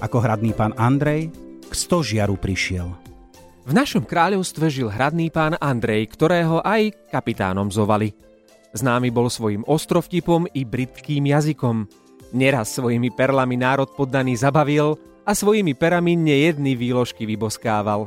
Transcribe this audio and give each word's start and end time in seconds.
ako 0.00 0.20
hradný 0.20 0.52
pán 0.52 0.76
Andrej 0.76 1.32
k 1.66 1.72
stožiaru 1.72 2.36
prišiel. 2.36 2.92
V 3.66 3.72
našom 3.74 4.06
kráľovstve 4.06 4.70
žil 4.70 4.86
hradný 4.86 5.32
pán 5.32 5.58
Andrej, 5.58 6.06
ktorého 6.14 6.62
aj 6.62 6.94
kapitánom 7.10 7.66
zovali. 7.72 8.14
Známy 8.76 9.10
bol 9.10 9.26
svojim 9.26 9.66
ostrovtipom 9.66 10.46
i 10.54 10.62
britkým 10.62 11.26
jazykom. 11.26 11.88
Neraz 12.36 12.76
svojimi 12.76 13.10
perlami 13.10 13.58
národ 13.58 13.90
poddaný 13.96 14.38
zabavil 14.38 14.94
a 15.26 15.34
svojimi 15.34 15.74
perami 15.74 16.14
nejedný 16.14 16.78
výložky 16.78 17.26
vyboskával. 17.26 18.06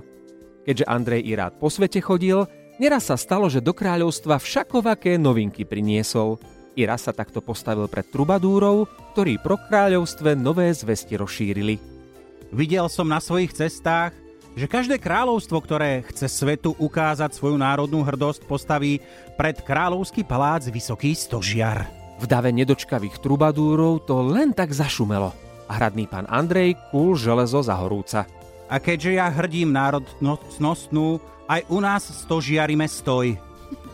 Keďže 0.64 0.88
Andrej 0.88 1.22
i 1.28 1.34
rád 1.36 1.60
po 1.60 1.68
svete 1.68 2.00
chodil, 2.00 2.48
neraz 2.80 3.12
sa 3.12 3.18
stalo, 3.20 3.52
že 3.52 3.60
do 3.60 3.76
kráľovstva 3.76 4.40
všakovaké 4.40 5.20
novinky 5.20 5.68
priniesol. 5.68 6.40
I 6.80 6.88
raz 6.88 7.04
sa 7.04 7.12
takto 7.12 7.44
postavil 7.44 7.92
pred 7.92 8.08
trubadúrov, 8.08 8.88
ktorí 9.12 9.36
pro 9.44 9.60
kráľovstve 9.60 10.32
nové 10.32 10.72
zvesti 10.72 11.20
rozšírili. 11.20 11.76
Videl 12.56 12.88
som 12.88 13.04
na 13.04 13.20
svojich 13.20 13.52
cestách, 13.52 14.16
že 14.56 14.64
každé 14.64 14.96
kráľovstvo, 14.96 15.60
ktoré 15.60 16.08
chce 16.08 16.32
svetu 16.32 16.72
ukázať 16.80 17.36
svoju 17.36 17.60
národnú 17.60 18.00
hrdosť, 18.08 18.48
postaví 18.48 19.04
pred 19.36 19.60
kráľovský 19.60 20.24
palác 20.24 20.72
vysoký 20.72 21.12
stožiar. 21.20 21.92
V 22.24 22.26
dave 22.32 22.56
nedočkavých 22.56 23.20
trubadúrov 23.20 24.08
to 24.08 24.24
len 24.24 24.56
tak 24.56 24.72
zašumelo 24.72 25.36
a 25.68 25.72
hradný 25.76 26.08
pán 26.08 26.32
Andrej 26.32 26.80
kúl 26.96 27.20
železo 27.20 27.60
za 27.60 27.76
horúca. 27.76 28.24
A 28.72 28.80
keďže 28.80 29.20
ja 29.20 29.28
hrdím 29.28 29.76
národ 29.76 30.08
cnostnú, 30.56 31.20
aj 31.52 31.62
u 31.68 31.84
nás 31.84 32.08
stožiarime 32.08 32.88
stoj. 32.88 33.49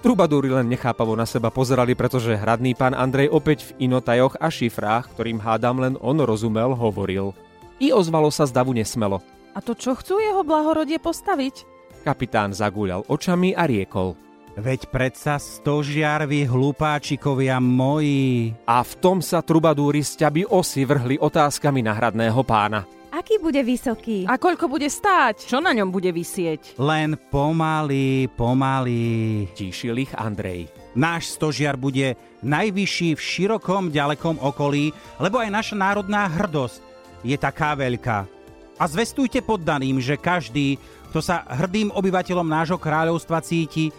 Trubadúry 0.06 0.54
len 0.54 0.70
nechápavo 0.70 1.18
na 1.18 1.26
seba 1.26 1.50
pozerali, 1.50 1.98
pretože 1.98 2.38
hradný 2.38 2.78
pán 2.78 2.94
Andrej 2.94 3.26
opäť 3.34 3.74
v 3.74 3.90
inotajoch 3.90 4.38
a 4.38 4.54
šifrách, 4.54 5.10
ktorým 5.18 5.42
hádam 5.42 5.82
len 5.82 5.98
on 5.98 6.22
rozumel, 6.22 6.78
hovoril. 6.78 7.34
I 7.82 7.90
ozvalo 7.90 8.30
sa 8.30 8.46
z 8.46 8.54
davu 8.54 8.70
nesmelo. 8.78 9.26
A 9.58 9.66
to 9.66 9.74
čo 9.74 9.98
chcú 9.98 10.22
jeho 10.22 10.46
blahorodie 10.46 11.02
postaviť? 11.02 11.66
Kapitán 12.06 12.54
zagúľal 12.54 13.02
očami 13.10 13.58
a 13.58 13.66
riekol. 13.66 14.14
Veď 14.54 14.94
predsa 14.94 15.42
stožiarvi 15.42 16.46
hlupáčikovia 16.46 17.58
moji. 17.58 18.54
A 18.70 18.86
v 18.86 18.94
tom 19.02 19.26
sa 19.26 19.42
trubadúri 19.42 20.06
z 20.06 20.22
ťaby 20.22 20.46
osy 20.54 20.86
vrhli 20.86 21.18
otázkami 21.18 21.82
na 21.82 21.98
hradného 21.98 22.46
pána. 22.46 22.86
Aký 23.26 23.42
bude 23.42 23.58
vysoký? 23.66 24.30
A 24.30 24.38
koľko 24.38 24.70
bude 24.70 24.86
stáť? 24.86 25.50
Čo 25.50 25.58
na 25.58 25.74
ňom 25.74 25.90
bude 25.90 26.14
vysieť? 26.14 26.78
Len 26.78 27.18
pomaly, 27.34 28.30
pomaly. 28.38 29.50
Tíšil 29.50 29.98
ich 29.98 30.14
Andrej. 30.14 30.70
Náš 30.94 31.34
stožiar 31.34 31.74
bude 31.74 32.14
najvyšší 32.46 33.18
v 33.18 33.26
širokom, 33.26 33.90
ďalekom 33.90 34.38
okolí, 34.38 34.94
lebo 35.18 35.42
aj 35.42 35.50
naša 35.50 35.74
národná 35.74 36.30
hrdosť 36.30 36.78
je 37.26 37.34
taká 37.34 37.74
veľká. 37.74 38.30
A 38.78 38.84
zvestujte 38.86 39.42
poddaným, 39.42 39.98
že 39.98 40.22
každý, 40.22 40.78
kto 41.10 41.18
sa 41.18 41.50
hrdým 41.50 41.90
obyvateľom 41.98 42.46
nášho 42.46 42.78
kráľovstva 42.78 43.42
cíti, 43.42 43.90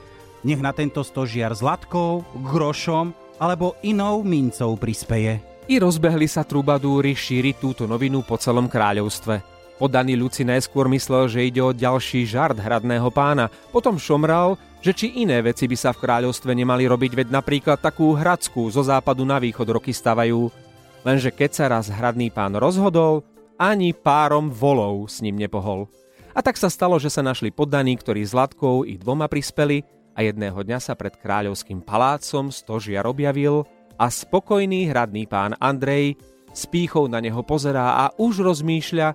nech 0.47 0.63
na 0.63 0.71
tento 0.71 1.03
stožiar 1.03 1.51
zlatkou, 1.51 2.23
grošom 2.47 3.11
alebo 3.43 3.75
inou 3.83 4.23
mincou 4.23 4.79
prispeje. 4.79 5.56
I 5.67 5.83
rozbehli 5.83 6.31
sa 6.31 6.47
trubadúry 6.47 7.19
šíriť 7.19 7.59
túto 7.59 7.91
novinu 7.91 8.23
po 8.23 8.39
celom 8.39 8.71
kráľovstve. 8.71 9.43
Podaný 9.83 10.15
Luci 10.15 10.47
najskôr 10.47 10.87
myslel, 10.95 11.27
že 11.27 11.43
ide 11.43 11.59
o 11.59 11.75
ďalší 11.75 12.23
žart 12.23 12.55
hradného 12.55 13.11
pána, 13.11 13.51
potom 13.75 13.99
šomral, 13.99 14.55
že 14.79 14.95
či 14.95 15.27
iné 15.27 15.43
veci 15.43 15.67
by 15.67 15.75
sa 15.75 15.91
v 15.91 16.07
kráľovstve 16.07 16.55
nemali 16.55 16.87
robiť, 16.87 17.13
veď 17.19 17.29
napríklad 17.35 17.83
takú 17.83 18.15
hradskú 18.15 18.71
zo 18.71 18.87
západu 18.87 19.27
na 19.27 19.43
východ 19.43 19.67
roky 19.67 19.91
stavajú. 19.91 20.55
Lenže 21.03 21.35
keď 21.35 21.51
sa 21.51 21.65
raz 21.67 21.91
hradný 21.91 22.31
pán 22.31 22.55
rozhodol, 22.55 23.27
ani 23.59 23.91
párom 23.91 24.55
volov 24.55 25.11
s 25.11 25.19
ním 25.19 25.35
nepohol. 25.35 25.91
A 26.31 26.47
tak 26.47 26.63
sa 26.63 26.71
stalo, 26.71 26.95
že 27.03 27.11
sa 27.11 27.27
našli 27.27 27.51
poddaní, 27.51 27.99
ktorí 27.99 28.23
s 28.23 28.31
Latkou 28.31 28.87
i 28.87 28.95
dvoma 28.95 29.27
prispeli 29.27 29.83
a 30.15 30.23
jedného 30.23 30.63
dňa 30.63 30.79
sa 30.79 30.95
pred 30.95 31.19
kráľovským 31.19 31.83
palácom 31.83 32.55
stožiar 32.55 33.03
objavil 33.11 33.67
a 33.99 34.07
spokojný 34.13 34.93
hradný 34.93 35.27
pán 35.27 35.57
Andrej 35.61 36.17
s 36.53 36.65
pýchou 36.69 37.09
na 37.09 37.21
neho 37.21 37.41
pozerá 37.45 38.07
a 38.07 38.15
už 38.17 38.45
rozmýšľa, 38.45 39.13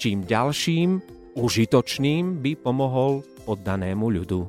čím 0.00 0.24
ďalším, 0.24 1.00
užitočným 1.36 2.40
by 2.40 2.52
pomohol 2.56 3.24
poddanému 3.44 4.06
ľudu. 4.08 4.40